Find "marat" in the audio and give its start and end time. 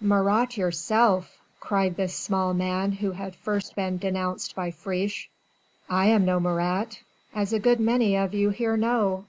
0.00-0.56, 6.38-7.00